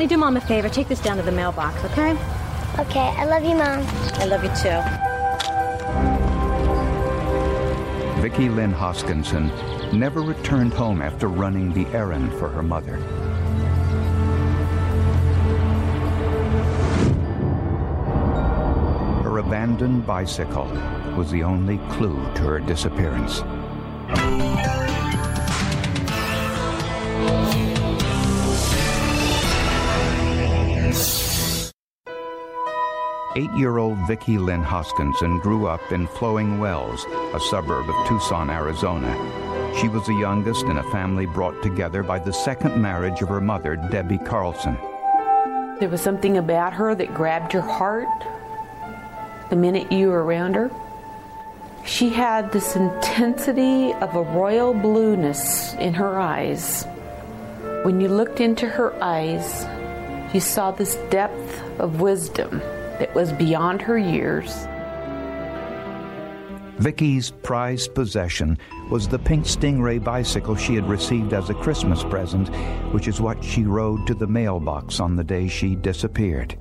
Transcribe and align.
Honey, 0.00 0.08
do 0.08 0.16
Mom 0.16 0.38
a 0.38 0.40
favor. 0.40 0.70
Take 0.70 0.88
this 0.88 1.02
down 1.02 1.18
to 1.18 1.22
the 1.22 1.30
mailbox, 1.30 1.84
okay? 1.84 2.12
Okay, 2.78 3.12
I 3.18 3.26
love 3.26 3.44
you, 3.44 3.54
Mom. 3.54 3.84
I 4.14 4.24
love 4.24 4.42
you 4.42 4.48
too. 4.56 4.80
Vicki 8.22 8.48
Lynn 8.48 8.72
Hoskinson 8.72 9.52
never 9.92 10.22
returned 10.22 10.72
home 10.72 11.02
after 11.02 11.28
running 11.28 11.74
the 11.74 11.84
errand 11.88 12.32
for 12.38 12.48
her 12.48 12.62
mother. 12.62 12.96
Her 19.22 19.36
abandoned 19.36 20.06
bicycle 20.06 20.64
was 21.14 21.30
the 21.30 21.42
only 21.42 21.76
clue 21.90 22.16
to 22.36 22.42
her 22.44 22.58
disappearance. 22.58 23.42
Eight-year-old 33.36 34.08
Vicki 34.08 34.38
Lynn 34.38 34.64
Hoskinson 34.64 35.40
grew 35.40 35.68
up 35.68 35.92
in 35.92 36.08
Flowing 36.08 36.58
Wells, 36.58 37.04
a 37.32 37.38
suburb 37.38 37.88
of 37.88 38.08
Tucson, 38.08 38.50
Arizona. 38.50 39.14
She 39.80 39.86
was 39.86 40.04
the 40.04 40.14
youngest 40.14 40.64
in 40.64 40.78
a 40.78 40.90
family 40.90 41.26
brought 41.26 41.62
together 41.62 42.02
by 42.02 42.18
the 42.18 42.32
second 42.32 42.82
marriage 42.82 43.22
of 43.22 43.28
her 43.28 43.40
mother, 43.40 43.76
Debbie 43.76 44.18
Carlson. 44.18 44.76
There 45.78 45.88
was 45.88 46.00
something 46.00 46.38
about 46.38 46.72
her 46.72 46.92
that 46.96 47.14
grabbed 47.14 47.52
your 47.52 47.62
heart 47.62 48.08
the 49.48 49.54
minute 49.54 49.92
you 49.92 50.08
were 50.08 50.24
around 50.24 50.56
her. 50.56 50.68
She 51.84 52.08
had 52.08 52.50
this 52.50 52.74
intensity 52.74 53.92
of 53.92 54.16
a 54.16 54.22
royal 54.22 54.74
blueness 54.74 55.74
in 55.74 55.94
her 55.94 56.18
eyes. 56.18 56.84
When 57.84 58.00
you 58.00 58.08
looked 58.08 58.40
into 58.40 58.66
her 58.66 58.92
eyes, 59.00 59.64
you 60.34 60.40
saw 60.40 60.72
this 60.72 60.96
depth 61.10 61.62
of 61.78 62.00
wisdom 62.00 62.60
that 63.00 63.12
was 63.14 63.32
beyond 63.32 63.82
her 63.82 63.98
years. 63.98 64.68
Vicki's 66.78 67.30
prized 67.42 67.94
possession 67.94 68.56
was 68.90 69.08
the 69.08 69.18
pink 69.18 69.44
Stingray 69.44 70.02
bicycle 70.02 70.54
she 70.54 70.74
had 70.74 70.88
received 70.88 71.32
as 71.32 71.50
a 71.50 71.54
Christmas 71.54 72.04
present, 72.04 72.48
which 72.92 73.08
is 73.08 73.20
what 73.20 73.42
she 73.42 73.64
rode 73.64 74.06
to 74.06 74.14
the 74.14 74.26
mailbox 74.26 75.00
on 75.00 75.16
the 75.16 75.24
day 75.24 75.48
she 75.48 75.74
disappeared. 75.74 76.56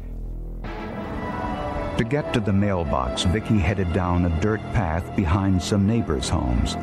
To 0.63 2.05
get 2.07 2.33
to 2.33 2.39
the 2.39 2.53
mailbox, 2.53 3.23
Vicki 3.23 3.57
headed 3.57 3.93
down 3.93 4.25
a 4.25 4.41
dirt 4.41 4.61
path 4.73 5.15
behind 5.15 5.61
some 5.61 5.85
neighbors' 5.85 6.29
homes, 6.29 6.75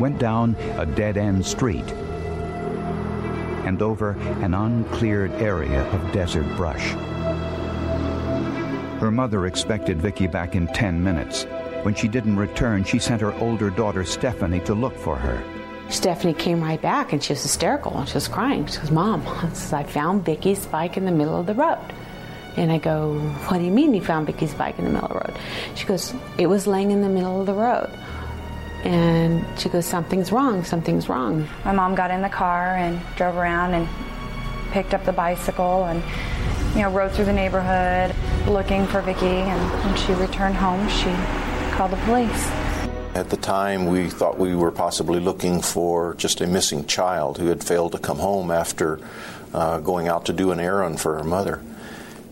went 0.00 0.18
down 0.18 0.54
a 0.78 0.86
dead-end 0.86 1.44
street, 1.44 1.88
and 3.64 3.82
over 3.82 4.12
an 4.42 4.54
uncleared 4.54 5.32
area 5.32 5.82
of 5.90 6.12
desert 6.12 6.46
brush. 6.56 6.94
Her 9.04 9.10
mother 9.10 9.44
expected 9.44 10.00
Vicki 10.00 10.26
back 10.26 10.54
in 10.54 10.66
10 10.66 11.04
minutes. 11.04 11.44
When 11.82 11.94
she 11.94 12.08
didn't 12.08 12.36
return, 12.36 12.84
she 12.84 12.98
sent 12.98 13.20
her 13.20 13.34
older 13.34 13.68
daughter 13.68 14.02
Stephanie 14.02 14.60
to 14.60 14.72
look 14.72 14.96
for 14.96 15.14
her. 15.14 15.44
Stephanie 15.90 16.32
came 16.32 16.62
right 16.62 16.80
back 16.80 17.12
and 17.12 17.22
she 17.22 17.34
was 17.34 17.42
hysterical 17.42 17.98
and 17.98 18.08
she 18.08 18.14
was 18.14 18.28
crying. 18.28 18.64
She 18.64 18.78
goes, 18.78 18.90
Mom, 18.90 19.20
I 19.74 19.82
found 19.82 20.24
Vicki's 20.24 20.64
bike 20.64 20.96
in 20.96 21.04
the 21.04 21.12
middle 21.12 21.38
of 21.38 21.44
the 21.44 21.52
road. 21.52 21.84
And 22.56 22.72
I 22.72 22.78
go, 22.78 23.18
What 23.48 23.58
do 23.58 23.64
you 23.64 23.70
mean 23.70 23.92
you 23.92 24.00
found 24.00 24.24
Vicki's 24.24 24.54
bike 24.54 24.78
in 24.78 24.86
the 24.86 24.90
middle 24.90 25.10
of 25.10 25.12
the 25.12 25.32
road? 25.32 25.38
She 25.74 25.84
goes, 25.84 26.14
It 26.38 26.46
was 26.46 26.66
laying 26.66 26.90
in 26.90 27.02
the 27.02 27.10
middle 27.10 27.38
of 27.38 27.44
the 27.46 27.52
road. 27.52 27.90
And 28.84 29.44
she 29.58 29.68
goes, 29.68 29.84
Something's 29.84 30.32
wrong, 30.32 30.64
something's 30.64 31.10
wrong. 31.10 31.46
My 31.66 31.72
mom 31.72 31.94
got 31.94 32.10
in 32.10 32.22
the 32.22 32.30
car 32.30 32.74
and 32.76 32.98
drove 33.16 33.36
around 33.36 33.74
and 33.74 33.86
picked 34.72 34.94
up 34.94 35.04
the 35.04 35.12
bicycle 35.12 35.84
and 35.84 36.02
you 36.74 36.82
know, 36.82 36.90
rode 36.90 37.12
through 37.12 37.26
the 37.26 37.32
neighborhood 37.32 38.14
looking 38.48 38.86
for 38.86 39.00
Vicki. 39.00 39.26
And 39.26 39.84
when 39.84 39.96
she 39.96 40.12
returned 40.14 40.56
home, 40.56 40.88
she 40.88 41.14
called 41.76 41.92
the 41.92 41.96
police. 42.04 42.48
At 43.14 43.30
the 43.30 43.36
time, 43.36 43.86
we 43.86 44.10
thought 44.10 44.38
we 44.38 44.56
were 44.56 44.72
possibly 44.72 45.20
looking 45.20 45.62
for 45.62 46.14
just 46.14 46.40
a 46.40 46.46
missing 46.48 46.84
child 46.86 47.38
who 47.38 47.46
had 47.46 47.62
failed 47.62 47.92
to 47.92 47.98
come 47.98 48.18
home 48.18 48.50
after 48.50 48.98
uh, 49.52 49.78
going 49.78 50.08
out 50.08 50.26
to 50.26 50.32
do 50.32 50.50
an 50.50 50.58
errand 50.58 51.00
for 51.00 51.16
her 51.16 51.22
mother. 51.22 51.62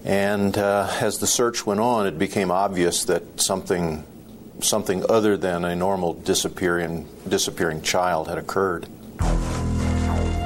And 0.04 0.58
uh, 0.58 0.88
as 1.00 1.18
the 1.18 1.28
search 1.28 1.64
went 1.64 1.78
on, 1.78 2.08
it 2.08 2.18
became 2.18 2.50
obvious 2.50 3.04
that 3.04 3.40
something, 3.40 4.04
something 4.60 5.04
other 5.08 5.36
than 5.36 5.64
a 5.64 5.76
normal 5.76 6.14
disappearing, 6.14 7.08
disappearing 7.28 7.82
child 7.82 8.26
had 8.26 8.38
occurred. 8.38 8.88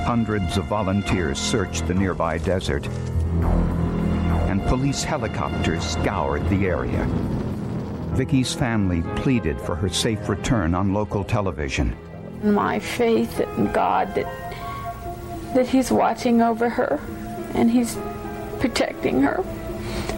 Hundreds 0.04 0.58
of 0.58 0.66
volunteers 0.66 1.38
searched 1.38 1.86
the 1.86 1.94
nearby 1.94 2.36
desert, 2.36 2.86
and 4.48 4.62
police 4.66 5.02
helicopters 5.04 5.82
scoured 5.82 6.48
the 6.48 6.66
area. 6.66 7.04
Vicki's 8.16 8.54
family 8.54 9.02
pleaded 9.16 9.60
for 9.60 9.74
her 9.74 9.88
safe 9.88 10.28
return 10.28 10.74
on 10.74 10.94
local 10.94 11.22
television. 11.22 11.96
My 12.42 12.78
faith 12.78 13.40
in 13.40 13.72
God 13.72 14.14
that, 14.14 14.26
that 15.54 15.68
He's 15.68 15.90
watching 15.90 16.40
over 16.40 16.68
her 16.68 17.00
and 17.54 17.70
He's 17.70 17.96
protecting 18.58 19.22
her 19.22 19.44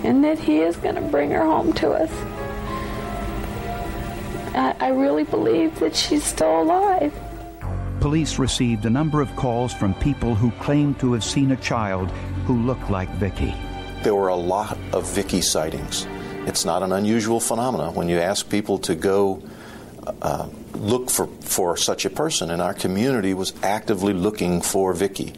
and 0.04 0.22
that 0.24 0.38
He 0.38 0.58
is 0.58 0.76
going 0.76 0.94
to 0.94 1.00
bring 1.00 1.30
her 1.30 1.44
home 1.44 1.72
to 1.74 1.90
us. 1.90 2.10
I, 4.54 4.74
I 4.80 4.88
really 4.88 5.24
believe 5.24 5.78
that 5.80 5.94
she's 5.94 6.24
still 6.24 6.62
alive. 6.62 7.12
Police 8.00 8.38
received 8.38 8.84
a 8.84 8.90
number 8.90 9.20
of 9.20 9.34
calls 9.34 9.74
from 9.74 9.92
people 9.94 10.34
who 10.36 10.52
claimed 10.62 11.00
to 11.00 11.12
have 11.14 11.24
seen 11.24 11.50
a 11.50 11.56
child 11.56 12.10
who 12.46 12.62
looked 12.62 12.90
like 12.90 13.08
Vicki. 13.14 13.54
There 14.02 14.14
were 14.14 14.28
a 14.28 14.36
lot 14.36 14.78
of 14.92 15.12
Vicki 15.12 15.40
sightings. 15.40 16.06
It's 16.46 16.64
not 16.64 16.82
an 16.82 16.92
unusual 16.92 17.40
phenomenon 17.40 17.94
when 17.94 18.08
you 18.08 18.20
ask 18.20 18.48
people 18.48 18.78
to 18.78 18.94
go 18.94 19.42
uh, 20.22 20.48
look 20.74 21.10
for, 21.10 21.26
for 21.40 21.76
such 21.76 22.04
a 22.04 22.10
person, 22.10 22.50
and 22.50 22.62
our 22.62 22.74
community 22.74 23.34
was 23.34 23.52
actively 23.62 24.12
looking 24.12 24.62
for 24.62 24.92
Vicki. 24.94 25.34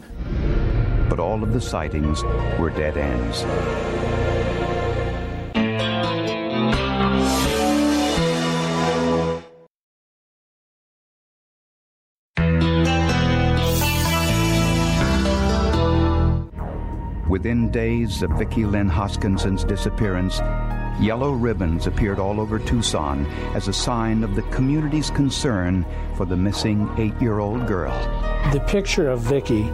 But 1.09 1.19
all 1.19 1.43
of 1.43 1.53
the 1.53 1.61
sightings 1.61 2.23
were 2.59 2.69
dead 2.69 2.97
ends. 2.97 3.43
Days 17.71 18.21
of 18.21 18.31
Vicki 18.31 18.65
Lynn 18.65 18.89
Hoskinson's 18.89 19.63
disappearance, 19.63 20.39
yellow 20.99 21.31
ribbons 21.31 21.87
appeared 21.87 22.19
all 22.19 22.39
over 22.39 22.59
Tucson 22.59 23.25
as 23.55 23.67
a 23.67 23.73
sign 23.73 24.23
of 24.23 24.35
the 24.35 24.41
community's 24.43 25.09
concern 25.09 25.85
for 26.15 26.25
the 26.25 26.35
missing 26.35 26.89
eight-year-old 26.97 27.67
girl. 27.67 27.91
The 28.51 28.59
picture 28.61 29.09
of 29.09 29.21
Vicki 29.21 29.71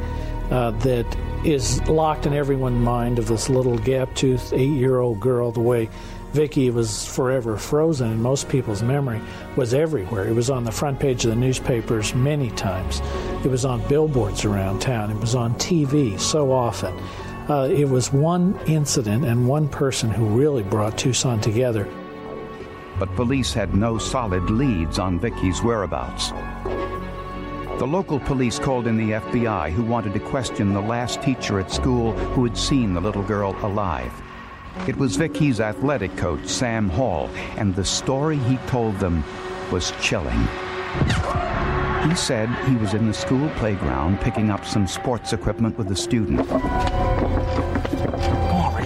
uh, 0.52 0.72
that 0.72 1.06
is 1.46 1.81
locked 1.88 2.25
in 2.25 2.34
everyone's 2.34 2.80
mind 2.84 3.19
of 3.19 3.28
this 3.28 3.50
little 3.50 3.78
gap-toothed 3.78 4.53
eight-year-old 4.53 5.19
girl, 5.19 5.52
the 5.52 5.59
way 5.59 5.90
Vicki 6.34 6.69
was 6.69 7.06
forever 7.06 7.57
frozen 7.57 8.12
in 8.12 8.22
most 8.22 8.50
people's 8.50 8.84
memory, 8.84 9.22
was 9.56 9.74
everywhere. 9.74 10.28
It 10.28 10.34
was 10.34 10.50
on 10.50 10.66
the 10.66 10.72
front 10.72 11.00
page 11.00 11.24
of 11.25 11.31
the 11.31 11.36
newspapers 11.36 12.13
many 12.13 12.52
times. 12.52 13.02
It 13.44 13.50
was 13.50 13.66
on 13.66 13.88
billboards 13.88 14.46
around 14.46 14.81
town. 14.81 15.09
It 15.09 15.18
was 15.18 15.36
on 15.36 15.56
TV 15.56 16.19
so 16.19 16.52
often. 16.52 16.96
Uh, 17.50 17.69
it 17.72 17.88
was 17.88 18.12
one 18.12 18.59
incident 18.66 19.24
and 19.24 19.47
one 19.47 19.69
person 19.69 20.09
who 20.09 20.25
really 20.25 20.63
brought 20.63 20.97
Tucson 20.97 21.40
together. 21.40 21.88
But 23.00 23.16
police 23.16 23.53
had 23.53 23.74
no 23.74 23.97
solid 23.97 24.50
leads 24.50 25.00
on 25.00 25.18
Vicki's 25.18 25.63
whereabouts. 25.63 26.31
The 27.80 27.88
local 27.88 28.19
police 28.19 28.59
called 28.59 28.86
in 28.86 28.97
the 28.97 29.12
FBI 29.12 29.72
who 29.72 29.84
wanted 29.84 30.13
to 30.13 30.19
question 30.19 30.74
the 30.74 30.81
last 30.81 31.22
teacher 31.22 31.57
at 31.59 31.72
school 31.72 32.12
who 32.12 32.44
had 32.44 32.57
seen 32.57 32.94
the 32.94 33.00
little 33.00 33.24
girl 33.24 33.56
alive. 33.66 34.12
It 34.86 34.98
was 34.98 35.16
Vicki's 35.16 35.62
athletic 35.62 36.18
coach, 36.18 36.45
Sam 36.48 36.89
Hall, 36.89 37.30
and 37.56 37.74
the 37.74 37.86
story 37.86 38.38
he 38.39 38.57
told 38.68 39.00
them 39.00 39.24
was 39.71 39.94
chilling. 40.01 40.48
He 42.10 42.16
said 42.16 42.50
he 42.68 42.75
was 42.75 42.94
in 42.94 43.07
the 43.07 43.13
school 43.13 43.50
playground 43.51 44.19
picking 44.19 44.50
up 44.50 44.66
some 44.66 44.88
sports 44.88 45.31
equipment 45.31 45.77
with 45.77 45.92
a 45.92 45.95
student. 45.95 46.48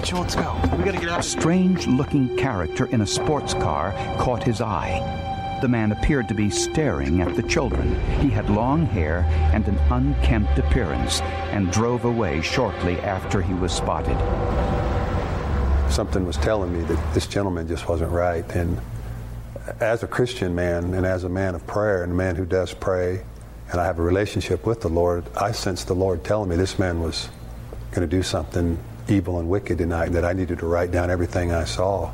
Come 0.02 0.20
on, 0.20 0.26
Rachel, 0.26 0.44
let's 0.44 0.70
go. 0.70 0.78
We 0.78 0.84
gotta 0.84 1.00
get 1.00 1.10
out. 1.10 1.20
A 1.20 1.24
strange 1.24 1.88
looking 1.88 2.36
character 2.36 2.86
in 2.88 3.02
a 3.02 3.08
sports 3.08 3.54
car 3.54 3.92
caught 4.18 4.44
his 4.44 4.60
eye. 4.60 5.60
The 5.62 5.68
man 5.68 5.92
appeared 5.92 6.28
to 6.30 6.34
be 6.34 6.50
staring 6.50 7.22
at 7.22 7.36
the 7.36 7.44
children. 7.44 8.00
He 8.20 8.30
had 8.30 8.50
long 8.50 8.86
hair 8.86 9.26
and 9.54 9.68
an 9.68 9.78
unkempt 9.92 10.58
appearance 10.58 11.22
and 11.52 11.72
drove 11.72 12.06
away 12.06 12.42
shortly 12.42 13.00
after 13.02 13.42
he 13.42 13.54
was 13.54 13.72
spotted. 13.72 14.18
Something 15.92 16.26
was 16.26 16.38
telling 16.38 16.74
me 16.74 16.84
that 16.86 17.14
this 17.14 17.28
gentleman 17.28 17.68
just 17.68 17.88
wasn't 17.88 18.12
right. 18.12 18.50
And 18.56 18.80
as 19.80 20.02
a 20.02 20.08
Christian 20.08 20.56
man 20.56 20.96
and 20.96 21.06
as 21.06 21.26
a 21.26 21.30
man 21.30 21.54
of 21.54 21.68
prayer 21.68 22.02
and 22.02 22.12
a 22.12 22.16
man 22.16 22.36
who 22.36 22.46
does 22.46 22.74
pray, 22.74 23.22
and 23.72 23.80
I 23.80 23.86
have 23.86 24.00
a 24.00 24.04
relationship 24.04 24.66
with 24.66 24.82
the 24.82 24.90
Lord, 24.90 25.26
I 25.38 25.52
sensed 25.52 25.88
the 25.88 25.96
Lord 25.96 26.24
telling 26.24 26.50
me 26.50 26.56
this 26.56 26.80
man 26.80 27.02
was 27.02 27.30
going 27.92 28.10
to 28.10 28.16
do 28.16 28.24
something 28.24 28.80
evil 29.10 29.40
and 29.40 29.50
wicked 29.50 29.78
tonight, 29.78 30.10
that 30.10 30.26
I 30.26 30.34
needed 30.34 30.60
to 30.60 30.66
write 30.66 30.92
down 30.92 31.10
everything 31.10 31.52
I 31.52 31.66
saw. 31.66 32.12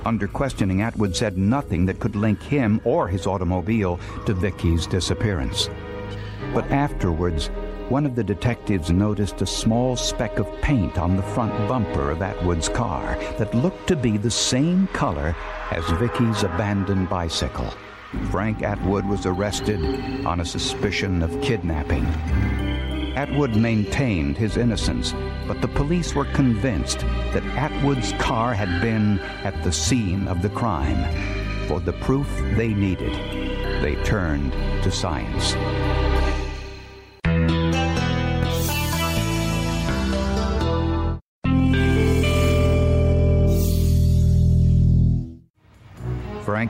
Under 0.03 0.27
questioning, 0.27 0.81
Atwood 0.81 1.15
said 1.15 1.37
nothing 1.37 1.85
that 1.85 1.99
could 1.99 2.15
link 2.15 2.41
him 2.41 2.81
or 2.85 3.07
his 3.07 3.27
automobile 3.27 3.99
to 4.25 4.33
Vicki's 4.33 4.87
disappearance. 4.87 5.69
But 6.51 6.71
afterwards, 6.71 7.51
one 7.89 8.07
of 8.07 8.15
the 8.15 8.23
detectives 8.23 8.89
noticed 8.89 9.43
a 9.43 9.45
small 9.45 9.95
speck 9.95 10.39
of 10.39 10.51
paint 10.61 10.97
on 10.97 11.17
the 11.17 11.21
front 11.21 11.55
bumper 11.67 12.09
of 12.09 12.23
Atwood's 12.23 12.67
car 12.67 13.15
that 13.37 13.53
looked 13.53 13.85
to 13.89 13.95
be 13.95 14.17
the 14.17 14.31
same 14.31 14.87
color 14.87 15.35
as 15.69 15.87
Vicki's 15.99 16.41
abandoned 16.41 17.09
bicycle. 17.09 17.71
Frank 18.29 18.63
Atwood 18.63 19.05
was 19.05 19.25
arrested 19.25 19.83
on 20.25 20.39
a 20.39 20.45
suspicion 20.45 21.21
of 21.21 21.41
kidnapping. 21.41 22.05
Atwood 23.15 23.55
maintained 23.55 24.37
his 24.37 24.57
innocence, 24.57 25.13
but 25.47 25.61
the 25.61 25.67
police 25.67 26.15
were 26.15 26.25
convinced 26.25 26.99
that 27.33 27.43
Atwood's 27.55 28.11
car 28.13 28.53
had 28.53 28.81
been 28.81 29.19
at 29.43 29.63
the 29.63 29.71
scene 29.71 30.27
of 30.27 30.41
the 30.41 30.49
crime. 30.49 31.03
For 31.67 31.79
the 31.79 31.93
proof 31.93 32.27
they 32.55 32.73
needed, 32.73 33.13
they 33.83 33.95
turned 34.03 34.51
to 34.83 34.91
science. 34.91 35.55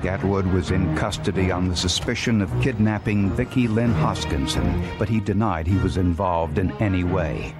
Frank 0.04 0.20
Atwood 0.20 0.48
was 0.48 0.72
in 0.72 0.98
custody 0.98 1.50
on 1.50 1.70
the 1.70 1.78
suspicion 1.78 2.42
of 2.42 2.52
kidnapping 2.62 3.30
Vicki 3.30 3.70
Lynn 3.70 3.94
Hoskinson, 3.94 4.84
but 5.00 5.08
he 5.08 5.22
denied 5.22 5.66
he 5.66 5.78
was 5.78 5.96
involved 5.96 6.58
in 6.58 6.74
any 6.82 7.06
way. 7.06 7.56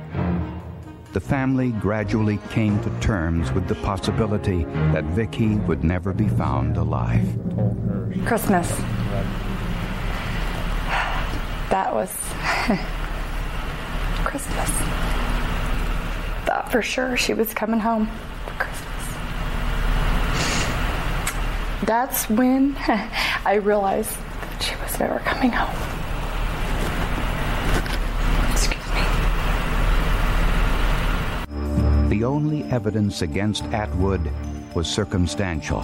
The 1.14 1.22
family 1.22 1.72
gradually 1.72 2.40
came 2.50 2.84
to 2.84 2.90
terms 3.00 3.54
with 3.54 3.70
the 3.70 3.76
possibility 3.76 4.66
that 4.92 5.06
Vicki 5.06 5.56
would 5.56 5.86
never 5.86 6.14
be 6.14 6.28
found 6.28 6.76
alive. 6.76 7.26
Christmas. 8.26 8.68
That 11.70 11.94
was 11.94 12.10
Christmas. 14.26 14.70
Thought 16.46 16.68
for 16.70 16.82
sure 16.82 17.16
she 17.16 17.34
was 17.34 17.54
coming 17.54 17.80
home 17.80 18.08
for 18.46 18.54
Christmas. 18.56 18.94
That's 21.86 22.30
when 22.30 22.76
I 23.46 23.56
realized 23.56 24.12
that 24.12 24.64
she 24.64 24.76
was 24.78 24.98
never 25.00 25.20
coming 25.20 25.52
home. 25.52 25.76
Excuse 28.52 28.88
me. 28.94 29.02
The 32.08 32.24
only 32.24 32.64
evidence 32.72 33.22
against 33.22 33.66
Atwood 33.66 34.32
was 34.74 34.88
circumstantial. 34.88 35.82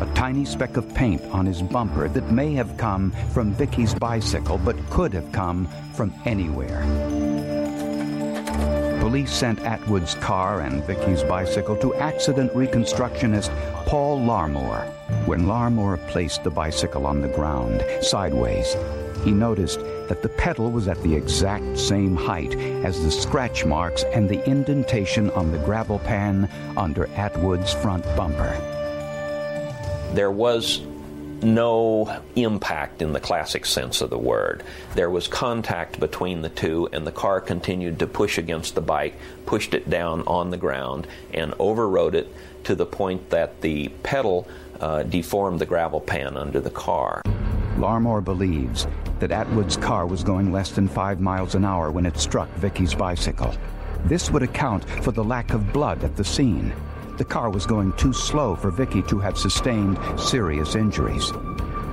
A 0.00 0.10
tiny 0.14 0.46
speck 0.46 0.78
of 0.78 0.92
paint 0.94 1.22
on 1.26 1.44
his 1.44 1.60
bumper 1.60 2.08
that 2.08 2.32
may 2.32 2.54
have 2.54 2.78
come 2.78 3.12
from 3.34 3.52
Vicki's 3.52 3.94
bicycle, 3.94 4.56
but 4.56 4.76
could 4.88 5.12
have 5.12 5.30
come 5.32 5.68
from 5.94 6.14
anywhere. 6.24 6.82
Police 9.02 9.32
sent 9.32 9.58
Atwood's 9.62 10.14
car 10.14 10.60
and 10.60 10.84
Vicki's 10.84 11.24
bicycle 11.24 11.76
to 11.78 11.92
accident 11.96 12.52
reconstructionist 12.54 13.50
Paul 13.84 14.20
Larmore. 14.20 14.86
When 15.26 15.48
Larmore 15.48 15.96
placed 16.06 16.44
the 16.44 16.50
bicycle 16.50 17.04
on 17.04 17.20
the 17.20 17.26
ground, 17.26 17.84
sideways, 18.00 18.76
he 19.24 19.32
noticed 19.32 19.80
that 20.08 20.22
the 20.22 20.28
pedal 20.28 20.70
was 20.70 20.86
at 20.86 21.02
the 21.02 21.16
exact 21.16 21.76
same 21.76 22.14
height 22.14 22.54
as 22.54 23.02
the 23.02 23.10
scratch 23.10 23.64
marks 23.64 24.04
and 24.04 24.28
the 24.28 24.48
indentation 24.48 25.30
on 25.30 25.50
the 25.50 25.58
gravel 25.58 25.98
pan 25.98 26.48
under 26.76 27.08
Atwood's 27.16 27.74
front 27.74 28.04
bumper. 28.16 28.56
There 30.14 30.30
was 30.30 30.80
no 31.42 32.20
impact 32.36 33.02
in 33.02 33.12
the 33.12 33.20
classic 33.20 33.66
sense 33.66 34.00
of 34.00 34.10
the 34.10 34.18
word. 34.18 34.62
There 34.94 35.10
was 35.10 35.28
contact 35.28 36.00
between 36.00 36.42
the 36.42 36.48
two, 36.48 36.88
and 36.92 37.06
the 37.06 37.12
car 37.12 37.40
continued 37.40 37.98
to 37.98 38.06
push 38.06 38.38
against 38.38 38.74
the 38.74 38.80
bike, 38.80 39.14
pushed 39.46 39.74
it 39.74 39.88
down 39.90 40.22
on 40.26 40.50
the 40.50 40.56
ground, 40.56 41.06
and 41.32 41.54
overrode 41.58 42.14
it 42.14 42.32
to 42.64 42.74
the 42.74 42.86
point 42.86 43.30
that 43.30 43.60
the 43.60 43.88
pedal 44.02 44.46
uh, 44.80 45.02
deformed 45.02 45.60
the 45.60 45.66
gravel 45.66 46.00
pan 46.00 46.36
under 46.36 46.60
the 46.60 46.70
car. 46.70 47.22
Larmore 47.76 48.24
believes 48.24 48.86
that 49.18 49.32
Atwood's 49.32 49.76
car 49.76 50.06
was 50.06 50.24
going 50.24 50.52
less 50.52 50.72
than 50.72 50.88
five 50.88 51.20
miles 51.20 51.54
an 51.54 51.64
hour 51.64 51.90
when 51.90 52.06
it 52.06 52.18
struck 52.18 52.52
Vicki's 52.56 52.94
bicycle. 52.94 53.54
This 54.04 54.30
would 54.30 54.42
account 54.42 54.84
for 55.02 55.12
the 55.12 55.24
lack 55.24 55.52
of 55.52 55.72
blood 55.72 56.02
at 56.02 56.16
the 56.16 56.24
scene. 56.24 56.72
The 57.16 57.24
car 57.24 57.50
was 57.50 57.66
going 57.66 57.92
too 57.92 58.12
slow 58.12 58.54
for 58.54 58.70
Vicki 58.70 59.02
to 59.02 59.18
have 59.18 59.36
sustained 59.36 59.98
serious 60.18 60.74
injuries. 60.74 61.32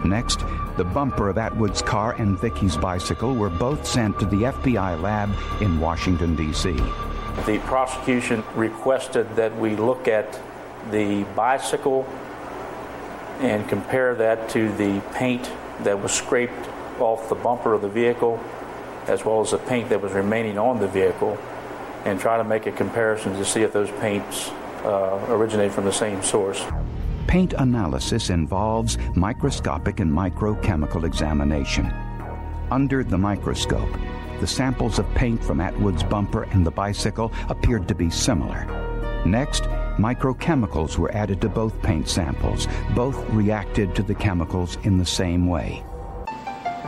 Next, 0.06 0.46
the 0.78 0.86
bumper 0.86 1.30
of 1.30 1.38
Atwood's 1.38 1.82
car 1.82 2.14
and 2.14 2.40
Vicki's 2.40 2.78
bicycle 2.78 3.36
were 3.36 3.50
both 3.50 3.86
sent 3.86 4.18
to 4.20 4.26
the 4.26 4.44
FBI 4.44 5.02
lab 5.02 5.30
in 5.62 5.80
Washington, 5.80 6.36
D.C. 6.36 6.72
The 7.46 7.60
prosecution 7.66 8.44
requested 8.56 9.36
that 9.36 9.58
we 9.58 9.76
look 9.76 10.08
at 10.08 10.40
the 10.90 11.24
bicycle 11.36 12.08
and 13.40 13.68
compare 13.68 14.16
that 14.16 14.50
to 14.50 14.72
the 14.78 15.02
paint 15.14 15.52
that 15.84 16.02
was 16.02 16.14
scraped 16.14 16.70
off 17.00 17.28
the 17.30 17.36
bumper 17.36 17.74
of 17.74 17.82
the 17.82 17.90
vehicle 17.90 18.42
as 19.08 19.26
well 19.26 19.42
as 19.42 19.52
the 19.52 19.58
paint 19.58 19.90
that 19.90 20.02
was 20.02 20.14
remaining 20.14 20.58
on 20.58 20.80
the 20.80 20.88
vehicle 20.88 21.38
and 22.06 22.20
try 22.20 22.38
to 22.38 22.44
make 22.44 22.66
a 22.68 22.72
comparison 22.72 23.34
to 23.34 23.44
see 23.44 23.62
if 23.64 23.74
those 23.74 23.92
paints 24.00 24.52
uh, 24.84 25.26
originate 25.30 25.72
from 25.72 25.86
the 25.86 25.92
same 25.92 26.22
source. 26.22 26.64
Paint 27.28 27.54
analysis 27.54 28.30
involves 28.30 28.98
microscopic 29.16 30.00
and 30.00 30.12
microchemical 30.12 31.04
examination. 31.06 31.94
Under 32.72 33.04
the 33.04 33.18
microscope, 33.18 33.90
the 34.40 34.48
samples 34.48 35.00
of 35.00 35.14
paint 35.16 35.44
from 35.44 35.60
Atwood's 35.60 36.04
bumper 36.04 36.44
and 36.44 36.66
the 36.66 36.72
bicycle 36.72 37.32
appeared 37.50 37.88
to 37.88 37.96
be 37.96 38.10
similar. 38.10 38.66
Next, 39.26 39.64
microchemicals 39.98 40.98
were 40.98 41.12
added 41.12 41.42
to 41.42 41.50
both 41.50 41.82
paint 41.82 42.08
samples. 42.08 42.68
Both 42.96 43.18
reacted 43.32 43.94
to 43.96 44.04
the 44.04 44.16
chemicals 44.16 44.78
in 44.84 44.98
the 44.98 45.06
same 45.06 45.46
way. 45.46 45.84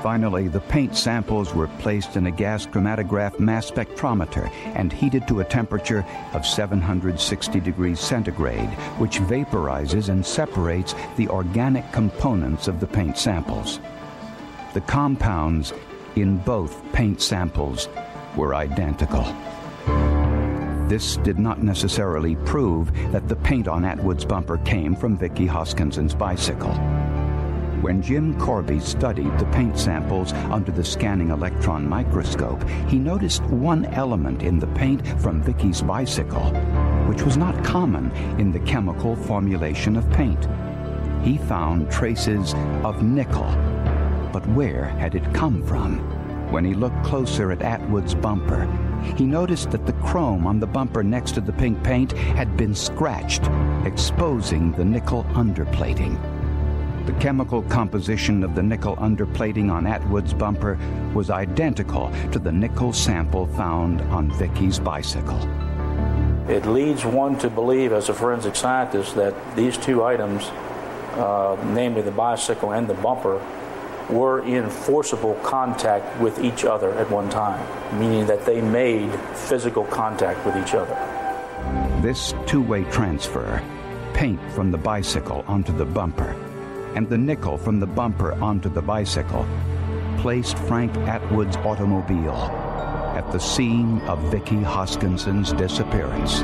Finally, 0.02 0.48
the 0.48 0.62
paint 0.62 0.96
samples 0.96 1.54
were 1.54 1.68
placed 1.80 2.16
in 2.16 2.26
a 2.26 2.32
gas 2.32 2.66
chromatograph 2.66 3.40
mass 3.40 3.70
spectrometer 3.70 4.52
and 4.76 4.92
heated 4.92 5.28
to 5.28 5.42
a 5.42 5.46
temperature 5.46 6.04
of 6.34 6.44
760 6.44 7.60
degrees 7.60 8.00
centigrade, 8.00 8.70
which 8.98 9.20
vaporizes 9.20 10.10
and 10.10 10.26
separates 10.26 10.96
the 11.18 11.28
organic 11.28 11.90
components 11.92 12.68
of 12.68 12.80
the 12.80 12.88
paint 12.88 13.16
samples. 13.16 13.80
The 14.74 14.82
compounds 14.82 15.72
in 16.16 16.38
both 16.38 16.82
paint 16.94 17.22
samples 17.22 17.88
were 18.36 18.56
identical. 18.56 19.24
This 20.88 21.18
did 21.18 21.38
not 21.38 21.62
necessarily 21.62 22.36
prove 22.38 22.92
that 23.12 23.30
the 23.30 23.36
paint 23.36 23.68
on 23.68 23.86
Atwood's 23.86 24.26
bumper 24.26 24.58
came 24.58 24.96
from 24.96 25.16
Vicki 25.16 25.46
Hoskinson's 25.46 26.16
bicycle. 26.16 26.74
When 27.82 28.00
Jim 28.00 28.40
Corby 28.40 28.80
studied 28.80 29.40
the 29.40 29.48
paint 29.48 29.76
samples 29.76 30.34
under 30.34 30.72
the 30.72 30.84
scanning 30.84 31.32
electron 31.32 31.90
microscope, 31.90 32.64
he 32.88 33.00
noticed 33.00 33.42
one 33.46 33.86
element 33.86 34.44
in 34.44 34.60
the 34.60 34.68
paint 34.68 35.08
from 35.20 35.42
Vicki's 35.42 35.82
bicycle, 35.82 36.52
which 37.08 37.24
was 37.24 37.38
not 37.38 37.66
common 37.66 38.12
in 38.40 38.52
the 38.52 38.60
chemical 38.60 39.16
formulation 39.16 39.96
of 39.96 40.08
paint. 40.12 40.48
He 41.24 41.40
found 41.40 41.90
traces 41.90 42.54
of 42.84 43.02
nickel. 43.02 43.52
But 44.32 44.48
where 44.50 44.86
had 44.86 45.16
it 45.16 45.34
come 45.34 45.66
from? 45.66 45.98
When 46.52 46.64
he 46.64 46.76
looked 46.76 47.04
closer 47.04 47.52
at 47.52 47.64
Atwood's 47.64 48.14
bumper, 48.14 48.68
he 49.18 49.26
noticed 49.26 49.72
that 49.72 49.88
the 49.88 49.94
chrome 49.94 50.46
on 50.46 50.60
the 50.60 50.68
bumper 50.68 51.02
next 51.02 51.32
to 51.32 51.42
the 51.42 51.54
pink 51.54 51.84
paint 51.84 52.12
had 52.12 52.56
been 52.58 52.76
scratched, 52.76 53.50
exposing 53.86 54.72
the 54.74 54.86
nickel 54.86 55.24
underplating. 55.34 56.31
The 57.06 57.14
chemical 57.14 57.64
composition 57.64 58.44
of 58.44 58.54
the 58.54 58.62
nickel 58.62 58.96
underplating 58.98 59.72
on 59.72 59.88
Atwood's 59.88 60.34
bumper 60.34 60.78
was 61.16 61.32
identical 61.32 62.12
to 62.32 62.38
the 62.38 62.52
nickel 62.52 62.94
sample 62.94 63.48
found 63.48 64.02
on 64.02 64.30
Vicki's 64.38 64.80
bicycle. 64.80 65.40
It 66.48 66.68
leads 66.68 67.04
one 67.04 67.40
to 67.40 67.50
believe, 67.50 67.92
as 67.92 68.10
a 68.10 68.14
forensic 68.14 68.56
scientist, 68.56 69.16
that 69.16 69.34
these 69.56 69.78
two 69.78 70.04
items, 70.04 70.44
uh, 71.16 71.58
namely 71.74 72.04
the 72.04 72.12
bicycle 72.12 72.74
and 72.74 72.88
the 72.88 72.94
bumper, 72.96 73.42
were 74.10 74.46
in 74.46 74.70
forcible 74.70 75.34
contact 75.42 76.20
with 76.22 76.44
each 76.44 76.66
other 76.66 76.92
at 77.00 77.10
one 77.10 77.30
time, 77.30 77.66
meaning 78.00 78.28
that 78.28 78.46
they 78.46 78.62
made 78.62 79.12
physical 79.34 79.86
contact 79.86 80.46
with 80.46 80.56
each 80.56 80.76
other. 80.76 80.94
This 82.02 82.36
two 82.46 82.62
way 82.62 82.84
transfer, 82.86 83.64
paint 84.14 84.40
from 84.52 84.70
the 84.70 84.78
bicycle 84.78 85.44
onto 85.48 85.76
the 85.76 85.86
bumper, 85.86 86.36
and 86.96 87.10
the 87.10 87.18
nickel 87.18 87.58
from 87.58 87.80
the 87.80 87.88
bumper 87.88 88.34
onto 88.42 88.70
the 88.70 88.82
bicycle, 88.82 89.46
placed 90.18 90.58
Frank 90.58 90.96
Atwood's 91.08 91.58
automobile 91.58 92.36
at 93.16 93.32
the 93.32 93.40
scene 93.40 94.00
of 94.02 94.20
Vicki 94.32 94.62
Hoskinson's 94.62 95.54
disappearance. 95.54 96.44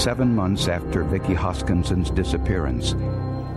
Seven 0.00 0.34
months 0.34 0.66
after 0.66 1.04
Vicki 1.04 1.34
Hoskinson's 1.34 2.10
disappearance, 2.10 2.94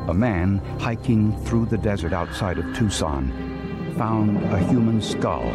a 0.07 0.13
man 0.13 0.57
hiking 0.79 1.35
through 1.45 1.65
the 1.65 1.77
desert 1.77 2.13
outside 2.13 2.57
of 2.57 2.75
Tucson 2.75 3.31
found 3.97 4.37
a 4.53 4.59
human 4.59 5.01
skull 5.01 5.49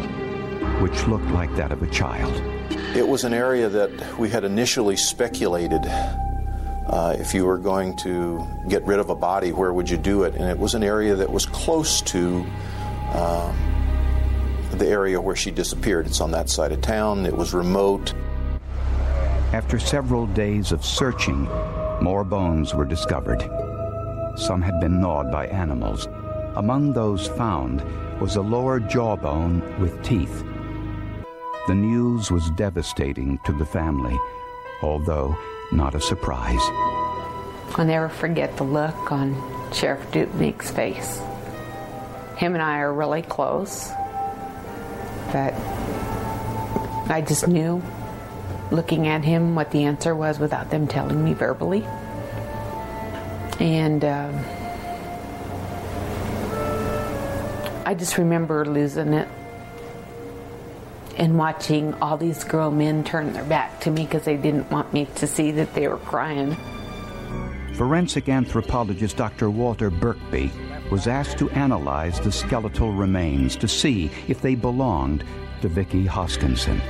which 0.81 1.07
looked 1.07 1.29
like 1.31 1.53
that 1.55 1.71
of 1.71 1.83
a 1.83 1.87
child. 1.87 2.33
It 2.95 3.07
was 3.07 3.23
an 3.23 3.33
area 3.33 3.69
that 3.69 4.17
we 4.17 4.29
had 4.29 4.43
initially 4.43 4.95
speculated 4.95 5.81
uh, 6.89 7.15
if 7.19 7.35
you 7.35 7.45
were 7.45 7.59
going 7.59 7.95
to 7.97 8.43
get 8.67 8.83
rid 8.83 8.99
of 8.99 9.11
a 9.11 9.15
body, 9.15 9.51
where 9.51 9.71
would 9.71 9.87
you 9.87 9.97
do 9.97 10.23
it? 10.23 10.33
And 10.33 10.45
it 10.45 10.57
was 10.57 10.73
an 10.73 10.83
area 10.83 11.15
that 11.15 11.29
was 11.29 11.45
close 11.45 12.01
to 12.01 12.43
uh, 13.09 13.53
the 14.71 14.87
area 14.87 15.21
where 15.21 15.35
she 15.35 15.51
disappeared. 15.51 16.07
It's 16.07 16.19
on 16.19 16.31
that 16.31 16.49
side 16.49 16.71
of 16.71 16.81
town, 16.81 17.27
it 17.27 17.37
was 17.37 17.53
remote. 17.53 18.13
After 19.53 19.77
several 19.77 20.25
days 20.27 20.71
of 20.71 20.83
searching, 20.83 21.43
more 22.01 22.23
bones 22.23 22.73
were 22.73 22.85
discovered. 22.85 23.41
Some 24.39 24.61
had 24.61 24.79
been 24.79 25.01
gnawed 25.01 25.31
by 25.31 25.47
animals. 25.47 26.07
Among 26.55 26.93
those 26.93 27.27
found 27.27 27.83
was 28.21 28.37
a 28.37 28.41
lower 28.41 28.79
jawbone 28.79 29.61
with 29.81 30.01
teeth. 30.01 30.43
The 31.67 31.75
news 31.75 32.31
was 32.31 32.49
devastating 32.51 33.39
to 33.39 33.51
the 33.51 33.65
family, 33.65 34.17
although 34.81 35.37
not 35.73 35.93
a 35.93 35.99
surprise. 35.99 36.61
I'll 37.75 37.85
never 37.85 38.07
forget 38.07 38.55
the 38.55 38.63
look 38.63 39.11
on 39.11 39.35
Sheriff 39.73 40.09
Dupnik's 40.11 40.71
face. 40.71 41.19
Him 42.37 42.53
and 42.53 42.63
I 42.63 42.79
are 42.79 42.93
really 42.93 43.21
close, 43.21 43.89
but 45.33 45.53
I 47.11 47.23
just 47.27 47.45
knew, 47.45 47.83
looking 48.71 49.05
at 49.07 49.25
him, 49.25 49.53
what 49.53 49.71
the 49.71 49.83
answer 49.83 50.15
was 50.15 50.39
without 50.39 50.71
them 50.71 50.87
telling 50.87 51.23
me 51.23 51.33
verbally. 51.33 51.85
And 53.59 54.05
um, 54.05 54.35
I 57.85 57.93
just 57.93 58.17
remember 58.17 58.65
losing 58.65 59.13
it 59.13 59.27
and 61.17 61.37
watching 61.37 61.93
all 61.95 62.17
these 62.17 62.43
grown 62.45 62.77
men 62.77 63.03
turn 63.03 63.33
their 63.33 63.43
back 63.43 63.81
to 63.81 63.91
me 63.91 64.05
because 64.05 64.23
they 64.23 64.37
didn't 64.37 64.71
want 64.71 64.93
me 64.93 65.05
to 65.15 65.27
see 65.27 65.51
that 65.51 65.73
they 65.73 65.87
were 65.87 65.97
crying. 65.97 66.55
Forensic 67.75 68.29
anthropologist 68.29 69.17
Dr. 69.17 69.49
Walter 69.49 69.91
Birkby 69.91 70.51
was 70.89 71.07
asked 71.07 71.37
to 71.39 71.49
analyze 71.51 72.19
the 72.19 72.31
skeletal 72.31 72.93
remains 72.93 73.55
to 73.57 73.67
see 73.67 74.09
if 74.27 74.41
they 74.41 74.55
belonged 74.55 75.23
to 75.61 75.67
Vicki 75.67 76.05
Hoskinson. 76.05 76.81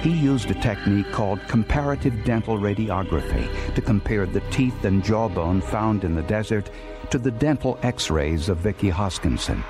He 0.00 0.10
used 0.10 0.48
a 0.50 0.54
technique 0.54 1.10
called 1.10 1.40
comparative 1.48 2.24
dental 2.24 2.56
radiography 2.56 3.74
to 3.74 3.82
compare 3.82 4.26
the 4.26 4.40
teeth 4.52 4.84
and 4.84 5.02
jawbone 5.02 5.60
found 5.60 6.04
in 6.04 6.14
the 6.14 6.22
desert 6.22 6.70
to 7.10 7.18
the 7.18 7.32
dental 7.32 7.80
x-rays 7.82 8.48
of 8.48 8.58
Vicki 8.58 8.90
Hoskinson. 8.90 9.64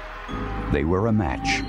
They 0.70 0.85
were 0.85 1.06
a 1.06 1.12
match, 1.12 1.62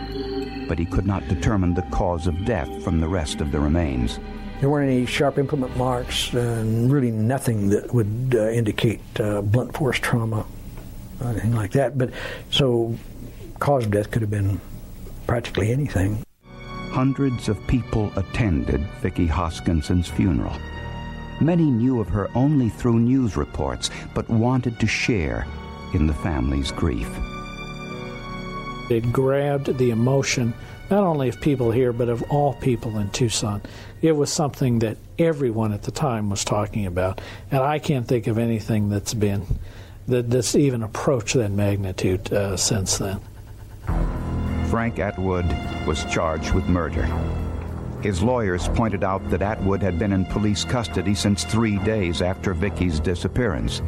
but 0.67 0.77
he 0.77 0.85
could 0.85 1.05
not 1.05 1.25
determine 1.29 1.73
the 1.73 1.83
cause 1.83 2.27
of 2.27 2.43
death 2.43 2.83
from 2.83 2.99
the 2.99 3.07
rest 3.07 3.39
of 3.39 3.53
the 3.53 3.61
remains. 3.61 4.19
There 4.59 4.69
weren't 4.69 4.91
any 4.91 5.05
sharp 5.05 5.37
implement 5.37 5.77
marks, 5.77 6.33
and 6.33 6.91
really 6.91 7.11
nothing 7.11 7.69
that 7.69 7.93
would 7.93 8.35
uh, 8.35 8.49
indicate 8.49 8.99
uh, 9.21 9.41
blunt 9.41 9.73
force 9.73 9.99
trauma, 9.99 10.45
anything 11.23 11.55
like 11.55 11.71
that. 11.71 11.97
But 11.97 12.11
so, 12.51 12.97
cause 13.59 13.85
of 13.85 13.91
death 13.91 14.11
could 14.11 14.21
have 14.21 14.31
been 14.31 14.59
practically 15.27 15.71
anything. 15.71 16.25
Hundreds 16.91 17.47
of 17.49 17.65
people 17.67 18.11
attended 18.15 18.81
Vicki 19.01 19.27
Hoskinson's 19.27 20.07
funeral. 20.07 20.55
Many 21.39 21.69
knew 21.69 22.01
of 22.01 22.09
her 22.09 22.29
only 22.35 22.69
through 22.69 22.99
news 22.99 23.37
reports, 23.37 23.89
but 24.13 24.29
wanted 24.29 24.79
to 24.79 24.87
share 24.87 25.45
in 25.93 26.07
the 26.07 26.13
family's 26.13 26.71
grief. 26.71 27.09
It 28.89 29.13
grabbed 29.13 29.77
the 29.77 29.91
emotion 29.91 30.53
not 30.89 31.03
only 31.03 31.29
of 31.29 31.39
people 31.39 31.71
here, 31.71 31.93
but 31.93 32.09
of 32.09 32.23
all 32.31 32.53
people 32.55 32.97
in 32.97 33.09
Tucson. 33.11 33.61
It 34.01 34.13
was 34.13 34.31
something 34.31 34.79
that 34.79 34.97
everyone 35.19 35.71
at 35.71 35.83
the 35.83 35.91
time 35.91 36.29
was 36.29 36.43
talking 36.43 36.85
about, 36.85 37.21
and 37.51 37.61
I 37.61 37.79
can't 37.79 38.07
think 38.07 38.27
of 38.27 38.37
anything 38.37 38.89
that's 38.89 39.13
been 39.13 39.45
that 40.07 40.31
that's 40.31 40.55
even 40.55 40.81
approached 40.81 41.35
that 41.35 41.51
magnitude 41.51 42.33
uh, 42.33 42.57
since 42.57 42.97
then. 42.97 43.19
Frank 44.69 44.99
Atwood 44.99 45.47
was 45.87 46.05
charged 46.05 46.53
with 46.53 46.67
murder. 46.67 47.05
His 48.01 48.21
lawyers 48.21 48.67
pointed 48.67 49.03
out 49.03 49.27
that 49.31 49.41
Atwood 49.41 49.81
had 49.81 49.97
been 49.97 50.13
in 50.13 50.25
police 50.25 50.63
custody 50.63 51.15
since 51.15 51.43
three 51.43 51.79
days 51.79 52.21
after 52.21 52.53
Vicki's 52.53 52.99
disappearance. 52.99 53.81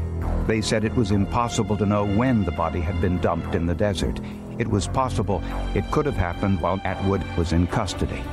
They 0.47 0.59
said 0.59 0.83
it 0.83 0.95
was 0.95 1.11
impossible 1.11 1.77
to 1.77 1.85
know 1.85 2.05
when 2.05 2.43
the 2.43 2.51
body 2.51 2.79
had 2.79 2.99
been 2.99 3.19
dumped 3.19 3.53
in 3.53 3.67
the 3.67 3.75
desert. 3.75 4.19
It 4.57 4.67
was 4.67 4.87
possible 4.87 5.43
it 5.75 5.89
could 5.91 6.07
have 6.07 6.17
happened 6.17 6.59
while 6.59 6.81
Atwood 6.83 7.23
was 7.37 7.53
in 7.53 7.67
custody. 7.67 8.23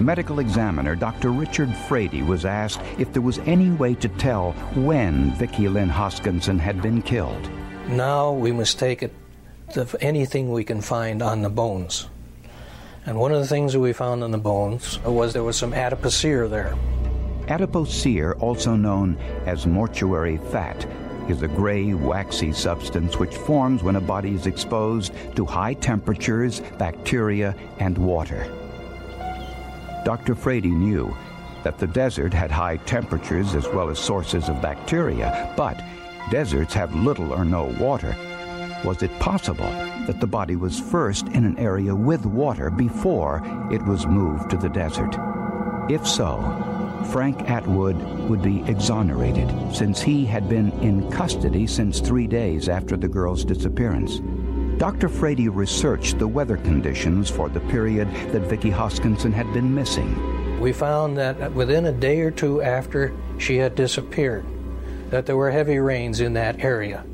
Medical 0.00 0.40
examiner 0.40 0.96
Dr. 0.96 1.30
Richard 1.30 1.72
Froede 1.86 2.26
was 2.26 2.44
asked 2.44 2.80
if 2.98 3.12
there 3.12 3.22
was 3.22 3.38
any 3.46 3.70
way 3.70 3.94
to 3.94 4.08
tell 4.08 4.50
when 4.74 5.30
Vicki 5.36 5.68
Lynn 5.68 5.90
Hoskinson 5.90 6.58
had 6.58 6.82
been 6.82 7.02
killed. 7.02 7.48
Now 7.88 8.32
we 8.32 8.50
must 8.50 8.80
take 8.80 9.04
it 9.04 9.14
to 9.72 9.86
anything 10.00 10.50
we 10.50 10.64
can 10.64 10.80
find 10.80 11.22
on 11.22 11.42
the 11.42 11.50
bones. 11.50 12.08
And 13.04 13.18
one 13.18 13.32
of 13.32 13.40
the 13.40 13.46
things 13.46 13.72
that 13.72 13.80
we 13.80 13.92
found 13.92 14.24
on 14.24 14.30
the 14.30 14.38
bones 14.38 14.98
was 15.00 15.32
there 15.32 15.44
was 15.44 15.56
some 15.56 15.72
adipocere 15.72 16.48
there. 16.48 16.76
Adipocere, 17.46 18.34
also 18.40 18.74
known 18.74 19.16
as 19.46 19.66
mortuary 19.66 20.38
fat, 20.50 20.84
is 21.28 21.42
a 21.42 21.48
gray, 21.48 21.94
waxy 21.94 22.52
substance 22.52 23.18
which 23.18 23.36
forms 23.36 23.82
when 23.82 23.96
a 23.96 24.00
body 24.00 24.34
is 24.34 24.46
exposed 24.46 25.12
to 25.36 25.44
high 25.44 25.74
temperatures, 25.74 26.60
bacteria, 26.78 27.54
and 27.78 27.96
water. 27.98 28.46
Dr. 30.04 30.34
Froede 30.34 30.66
knew 30.66 31.16
that 31.64 31.78
the 31.78 31.86
desert 31.88 32.32
had 32.32 32.50
high 32.50 32.76
temperatures 32.78 33.54
as 33.54 33.66
well 33.68 33.88
as 33.88 33.98
sources 33.98 34.48
of 34.48 34.62
bacteria, 34.62 35.52
but 35.56 35.82
deserts 36.30 36.74
have 36.74 36.94
little 36.94 37.32
or 37.32 37.44
no 37.44 37.64
water. 37.78 38.16
Was 38.86 39.02
it 39.02 39.18
possible 39.18 39.68
that 40.06 40.20
the 40.20 40.28
body 40.28 40.54
was 40.54 40.78
first 40.78 41.26
in 41.26 41.44
an 41.44 41.58
area 41.58 41.92
with 41.92 42.24
water 42.24 42.70
before 42.70 43.42
it 43.72 43.84
was 43.84 44.06
moved 44.06 44.48
to 44.50 44.56
the 44.56 44.68
desert? 44.68 45.18
If 45.90 46.06
so, 46.06 46.38
Frank 47.10 47.50
Atwood 47.50 48.00
would 48.30 48.42
be 48.42 48.62
exonerated 48.68 49.52
since 49.74 50.00
he 50.00 50.24
had 50.24 50.48
been 50.48 50.70
in 50.82 51.10
custody 51.10 51.66
since 51.66 51.98
three 51.98 52.28
days 52.28 52.68
after 52.68 52.96
the 52.96 53.08
girl's 53.08 53.44
disappearance. 53.44 54.20
Dr. 54.78 55.08
Froede 55.08 55.52
researched 55.52 56.20
the 56.20 56.28
weather 56.28 56.56
conditions 56.56 57.28
for 57.28 57.48
the 57.48 57.60
period 57.60 58.08
that 58.30 58.42
Vicki 58.42 58.70
Hoskinson 58.70 59.32
had 59.32 59.52
been 59.52 59.74
missing. 59.74 60.60
We 60.60 60.72
found 60.72 61.18
that 61.18 61.52
within 61.54 61.86
a 61.86 61.92
day 61.92 62.20
or 62.20 62.30
two 62.30 62.62
after 62.62 63.12
she 63.38 63.56
had 63.56 63.74
disappeared, 63.74 64.44
that 65.10 65.26
there 65.26 65.36
were 65.36 65.50
heavy 65.50 65.80
rains 65.80 66.20
in 66.20 66.34
that 66.34 66.60
area. 66.60 67.04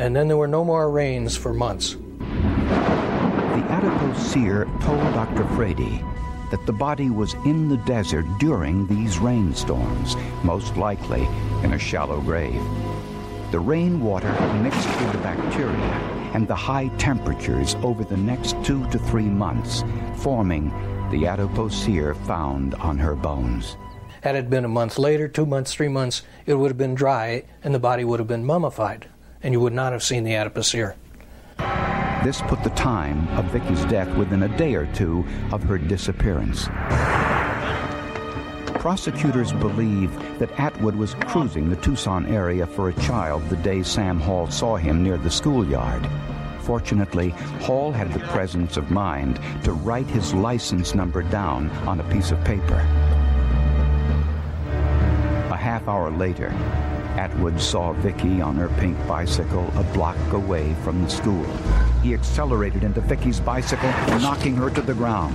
And 0.00 0.16
then 0.16 0.28
there 0.28 0.38
were 0.38 0.48
no 0.48 0.64
more 0.64 0.90
rains 0.90 1.36
for 1.36 1.52
months. 1.52 1.96
The 2.20 3.66
adipocere 3.68 4.64
told 4.80 5.02
Dr. 5.12 5.44
Froede 5.54 6.02
that 6.50 6.64
the 6.64 6.72
body 6.72 7.10
was 7.10 7.34
in 7.44 7.68
the 7.68 7.76
desert 7.76 8.24
during 8.38 8.86
these 8.86 9.18
rainstorms, 9.18 10.16
most 10.42 10.74
likely 10.78 11.28
in 11.62 11.74
a 11.74 11.78
shallow 11.78 12.22
grave. 12.22 12.62
The 13.50 13.60
rainwater 13.60 14.32
mixed 14.62 14.88
with 14.88 15.12
the 15.12 15.18
bacteria 15.18 15.76
and 16.32 16.48
the 16.48 16.56
high 16.56 16.88
temperatures 16.96 17.74
over 17.82 18.02
the 18.02 18.16
next 18.16 18.56
two 18.64 18.88
to 18.88 18.98
three 18.98 19.28
months, 19.28 19.84
forming 20.16 20.70
the 21.10 21.24
adipocere 21.24 22.16
found 22.26 22.74
on 22.76 22.96
her 22.96 23.14
bones. 23.14 23.76
Had 24.22 24.34
it 24.34 24.48
been 24.48 24.64
a 24.64 24.68
month 24.68 24.98
later, 24.98 25.28
two 25.28 25.44
months, 25.44 25.74
three 25.74 25.88
months, 25.88 26.22
it 26.46 26.54
would 26.54 26.70
have 26.70 26.78
been 26.78 26.94
dry 26.94 27.44
and 27.62 27.74
the 27.74 27.78
body 27.78 28.02
would 28.02 28.18
have 28.18 28.28
been 28.28 28.46
mummified, 28.46 29.06
and 29.42 29.52
you 29.54 29.60
would 29.60 29.72
not 29.72 29.92
have 29.92 30.02
seen 30.02 30.24
the 30.24 30.32
adipocere. 30.32 30.94
This 32.24 32.42
put 32.42 32.62
the 32.62 32.70
time 32.70 33.26
of 33.38 33.46
Vicki's 33.46 33.84
death 33.86 34.14
within 34.16 34.42
a 34.42 34.56
day 34.58 34.74
or 34.74 34.86
two 34.92 35.24
of 35.52 35.62
her 35.62 35.78
disappearance. 35.78 36.68
Prosecutors 38.78 39.52
believe 39.52 40.10
that 40.38 40.50
Atwood 40.58 40.96
was 40.96 41.14
cruising 41.14 41.68
the 41.68 41.76
Tucson 41.76 42.26
area 42.26 42.66
for 42.66 42.88
a 42.88 42.94
child 42.94 43.46
the 43.48 43.56
day 43.56 43.82
Sam 43.82 44.18
Hall 44.20 44.50
saw 44.50 44.76
him 44.76 45.02
near 45.02 45.16
the 45.16 45.30
schoolyard. 45.30 46.06
Fortunately, 46.60 47.30
Hall 47.60 47.90
had 47.90 48.12
the 48.12 48.20
presence 48.28 48.76
of 48.76 48.90
mind 48.90 49.40
to 49.64 49.72
write 49.72 50.06
his 50.06 50.32
license 50.34 50.94
number 50.94 51.22
down 51.22 51.70
on 51.86 52.00
a 52.00 52.04
piece 52.10 52.30
of 52.30 52.42
paper. 52.44 52.78
A 55.50 55.56
half 55.56 55.88
hour 55.88 56.10
later, 56.10 56.50
Atwood 57.16 57.60
saw 57.60 57.92
Vicki 57.92 58.40
on 58.40 58.56
her 58.56 58.68
pink 58.80 58.96
bicycle 59.06 59.70
a 59.76 59.82
block 59.92 60.16
away 60.32 60.74
from 60.82 61.02
the 61.02 61.10
school. 61.10 61.44
He 62.02 62.14
accelerated 62.14 62.84
into 62.84 63.00
Vicki's 63.00 63.40
bicycle, 63.40 63.90
knocking 64.20 64.54
her 64.56 64.70
to 64.70 64.80
the 64.80 64.94
ground. 64.94 65.34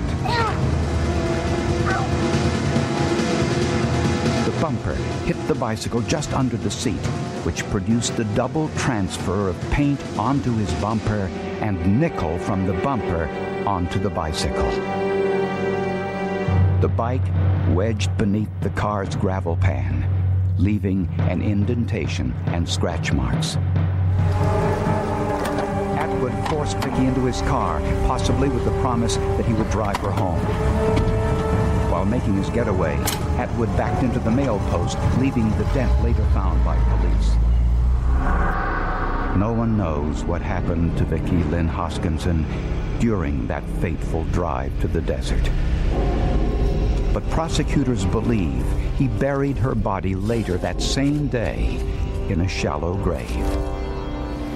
The 4.45 4.61
bumper 4.61 4.95
hit 5.25 5.47
the 5.47 5.55
bicycle 5.55 6.01
just 6.01 6.33
under 6.33 6.57
the 6.57 6.71
seat, 6.71 7.05
which 7.43 7.63
produced 7.69 8.17
a 8.19 8.23
double 8.35 8.69
transfer 8.77 9.49
of 9.49 9.59
paint 9.71 10.01
onto 10.17 10.55
his 10.55 10.71
bumper 10.75 11.29
and 11.61 11.99
nickel 11.99 12.39
from 12.39 12.65
the 12.65 12.73
bumper 12.73 13.27
onto 13.65 13.99
the 13.99 14.09
bicycle. 14.09 14.71
The 16.81 16.87
bike 16.87 17.25
wedged 17.69 18.15
beneath 18.17 18.49
the 18.61 18.69
car's 18.71 19.15
gravel 19.15 19.57
pan, 19.57 20.14
leaving 20.57 21.07
an 21.19 21.41
indentation 21.41 22.33
and 22.47 22.67
scratch 22.67 23.11
marks. 23.11 23.57
Atwood 25.97 26.33
forced 26.49 26.77
Vicki 26.77 27.05
into 27.05 27.25
his 27.25 27.41
car, 27.43 27.79
possibly 28.07 28.49
with 28.49 28.65
the 28.65 28.79
promise 28.81 29.17
that 29.17 29.45
he 29.45 29.53
would 29.53 29.69
drive 29.69 29.97
her 29.97 30.11
home. 30.11 30.39
While 31.91 32.05
making 32.05 32.35
his 32.35 32.49
getaway, 32.49 32.95
Atwood 33.37 33.75
backed 33.77 34.03
into 34.03 34.19
the 34.19 34.31
mail 34.31 34.59
post, 34.69 34.97
leaving 35.19 35.49
the 35.57 35.65
dent 35.73 36.03
later 36.03 36.25
found 36.33 36.63
by 36.63 36.77
police. 36.97 37.35
No 39.37 39.51
one 39.51 39.75
knows 39.75 40.23
what 40.23 40.41
happened 40.41 40.97
to 40.97 41.03
Vicki 41.03 41.43
Lynn 41.45 41.67
Hoskinson 41.67 42.45
during 42.99 43.47
that 43.47 43.63
fateful 43.81 44.23
drive 44.25 44.71
to 44.79 44.87
the 44.87 45.01
desert. 45.01 45.43
But 47.13 47.29
prosecutors 47.29 48.05
believe 48.05 48.65
he 48.97 49.07
buried 49.07 49.57
her 49.57 49.75
body 49.75 50.15
later 50.15 50.57
that 50.57 50.81
same 50.81 51.27
day 51.27 51.77
in 52.29 52.41
a 52.41 52.47
shallow 52.47 52.95
grave. 52.95 53.45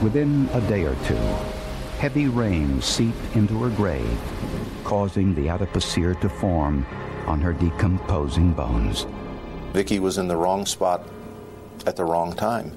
Within 0.02 0.50
a 0.54 0.62
day 0.62 0.84
or 0.84 0.96
two, 1.06 1.16
heavy 2.00 2.28
rain 2.28 2.82
seeped 2.82 3.36
into 3.36 3.62
her 3.62 3.70
grave, 3.70 4.20
causing 4.86 5.36
the 5.36 5.48
adipocere 5.48 6.20
to 6.22 6.30
form 6.30 6.86
on 7.28 7.42
her 7.42 7.54
decomposing 7.54 8.54
bones. 8.54 9.06
Vicki 9.74 10.00
was 10.00 10.18
in 10.18 10.28
the 10.28 10.38
wrong 10.38 10.66
spot 10.66 11.08
at 11.86 11.96
the 11.96 12.06
wrong 12.06 12.34
time. 12.34 12.76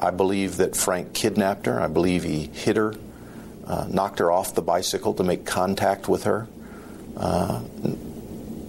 I, 0.00 0.10
believe 0.10 0.56
that 0.58 0.76
Frank 0.76 1.14
kidnapped 1.14 1.66
her. 1.66 1.80
I 1.80 1.88
believe 1.88 2.22
he 2.22 2.46
hit 2.46 2.76
her, 2.76 2.94
uh, 3.66 3.86
knocked 3.88 4.18
her 4.18 4.30
off 4.30 4.54
the 4.54 4.62
bicycle 4.62 5.14
to 5.14 5.24
make 5.24 5.44
contact 5.44 6.08
with 6.08 6.24
her. 6.24 6.46
Uh, 7.16 7.60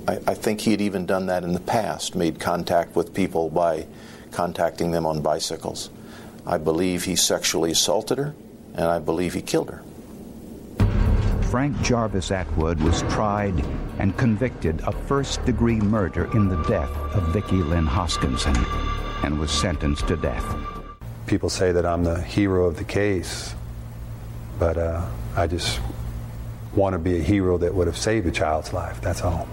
I, 0.07 0.19
I 0.27 0.33
think 0.33 0.61
he 0.61 0.71
had 0.71 0.81
even 0.81 1.05
done 1.05 1.27
that 1.27 1.43
in 1.43 1.53
the 1.53 1.59
past, 1.59 2.15
made 2.15 2.39
contact 2.39 2.95
with 2.95 3.13
people 3.13 3.49
by 3.49 3.87
contacting 4.31 4.91
them 4.91 5.05
on 5.05 5.21
bicycles. 5.21 5.89
I 6.45 6.57
believe 6.57 7.05
he 7.05 7.15
sexually 7.15 7.71
assaulted 7.71 8.17
her, 8.17 8.35
and 8.75 8.85
I 8.85 8.99
believe 8.99 9.33
he 9.33 9.41
killed 9.41 9.69
her. 9.69 9.81
Frank 11.49 11.79
Jarvis 11.81 12.31
Atwood 12.31 12.81
was 12.81 13.01
tried 13.03 13.65
and 13.97 14.15
convicted 14.17 14.81
of 14.81 14.95
first 15.07 15.43
degree 15.45 15.79
murder 15.79 16.25
in 16.35 16.49
the 16.49 16.61
death 16.63 16.91
of 17.15 17.23
Vicki 17.29 17.55
Lynn 17.55 17.85
Hoskinson 17.85 18.55
and 19.23 19.39
was 19.39 19.51
sentenced 19.51 20.07
to 20.07 20.17
death. 20.17 20.55
People 21.27 21.49
say 21.49 21.71
that 21.71 21.85
I'm 21.85 22.03
the 22.03 22.21
hero 22.21 22.65
of 22.65 22.77
the 22.77 22.83
case, 22.83 23.55
but 24.59 24.77
uh, 24.77 25.05
I 25.35 25.47
just 25.47 25.79
want 26.75 26.93
to 26.93 26.99
be 26.99 27.17
a 27.17 27.23
hero 27.23 27.57
that 27.57 27.73
would 27.73 27.87
have 27.87 27.97
saved 27.97 28.27
a 28.27 28.31
child's 28.31 28.73
life. 28.73 29.01
That's 29.01 29.21
all. 29.21 29.47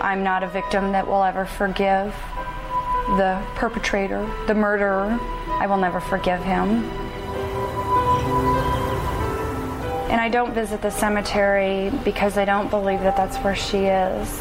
I'm 0.00 0.22
not 0.22 0.42
a 0.42 0.48
victim 0.48 0.92
that 0.92 1.06
will 1.06 1.22
ever 1.22 1.44
forgive 1.44 2.14
the 3.16 3.42
perpetrator, 3.54 4.30
the 4.46 4.54
murderer. 4.54 5.18
I 5.48 5.66
will 5.66 5.78
never 5.78 6.00
forgive 6.00 6.42
him. 6.42 6.84
And 10.10 10.20
I 10.20 10.28
don't 10.28 10.54
visit 10.54 10.80
the 10.82 10.90
cemetery 10.90 11.90
because 12.04 12.38
I 12.38 12.44
don't 12.44 12.70
believe 12.70 13.00
that 13.00 13.16
that's 13.16 13.36
where 13.38 13.56
she 13.56 13.86
is. 13.86 14.40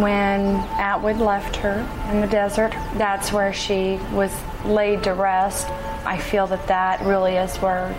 When 0.00 0.56
Atwood 0.80 1.18
left 1.18 1.56
her 1.56 1.86
in 2.10 2.20
the 2.20 2.26
desert, 2.26 2.72
that's 2.96 3.32
where 3.32 3.52
she 3.52 3.98
was 4.12 4.32
laid 4.64 5.04
to 5.04 5.12
rest. 5.12 5.68
I 6.06 6.18
feel 6.18 6.46
that 6.48 6.66
that 6.68 7.00
really 7.02 7.36
is 7.36 7.56
where, 7.58 7.94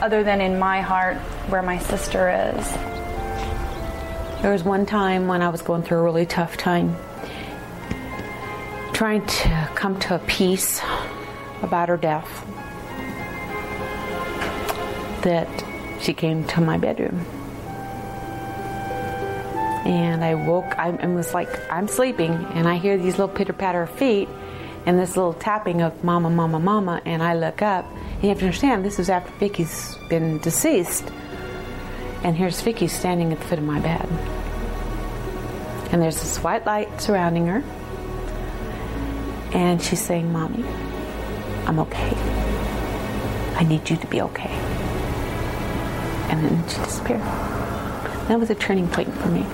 other 0.00 0.24
than 0.24 0.40
in 0.40 0.58
my 0.58 0.80
heart, 0.80 1.18
where 1.48 1.62
my 1.62 1.78
sister 1.78 2.30
is. 2.30 2.97
There 4.40 4.52
was 4.52 4.62
one 4.62 4.86
time 4.86 5.26
when 5.26 5.42
I 5.42 5.48
was 5.48 5.62
going 5.62 5.82
through 5.82 5.98
a 5.98 6.02
really 6.02 6.24
tough 6.24 6.56
time, 6.56 6.96
trying 8.92 9.26
to 9.26 9.70
come 9.74 9.98
to 9.98 10.14
a 10.14 10.20
peace 10.20 10.80
about 11.60 11.88
her 11.88 11.96
death, 11.96 12.46
that 15.22 15.48
she 16.00 16.14
came 16.14 16.44
to 16.44 16.60
my 16.60 16.78
bedroom. 16.78 17.26
And 19.84 20.22
I 20.22 20.36
woke, 20.36 20.78
I 20.78 20.90
was 21.08 21.34
like, 21.34 21.48
I'm 21.72 21.88
sleeping, 21.88 22.30
and 22.30 22.68
I 22.68 22.76
hear 22.76 22.96
these 22.96 23.18
little 23.18 23.34
pitter 23.34 23.52
patter 23.52 23.82
of 23.82 23.90
feet 23.90 24.28
and 24.86 24.96
this 24.98 25.16
little 25.16 25.34
tapping 25.34 25.82
of 25.82 26.04
mama, 26.04 26.30
mama, 26.30 26.60
mama, 26.60 27.02
and 27.04 27.24
I 27.24 27.34
look 27.34 27.60
up. 27.60 27.84
And 27.92 28.22
you 28.22 28.28
have 28.28 28.38
to 28.38 28.44
understand, 28.44 28.84
this 28.84 29.00
is 29.00 29.10
after 29.10 29.32
Vicki's 29.32 29.98
been 30.08 30.38
deceased. 30.38 31.10
And 32.22 32.36
here's 32.36 32.60
Vicki 32.60 32.88
standing 32.88 33.32
at 33.32 33.38
the 33.38 33.44
foot 33.44 33.58
of 33.58 33.64
my 33.64 33.80
bed. 33.80 34.08
And 35.92 36.02
there's 36.02 36.20
this 36.20 36.38
white 36.38 36.66
light 36.66 37.00
surrounding 37.00 37.46
her. 37.46 37.64
And 39.52 39.82
she's 39.82 40.00
saying, 40.00 40.32
Mommy, 40.32 40.64
I'm 41.66 41.78
okay. 41.78 42.12
I 43.56 43.64
need 43.64 43.88
you 43.88 43.96
to 43.96 44.06
be 44.06 44.20
okay. 44.20 44.50
And 46.30 46.44
then 46.44 46.68
she 46.68 46.76
disappeared. 46.76 47.22
That 48.28 48.38
was 48.38 48.50
a 48.50 48.54
turning 48.54 48.88
point 48.88 49.12
for 49.14 49.28
me. 49.28 49.46